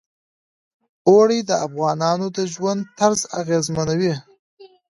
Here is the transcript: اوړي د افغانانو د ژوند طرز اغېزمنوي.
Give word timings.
اوړي 1.09 1.39
د 1.49 1.51
افغانانو 1.67 2.27
د 2.37 2.39
ژوند 2.53 2.81
طرز 2.99 3.21
اغېزمنوي. 3.41 4.13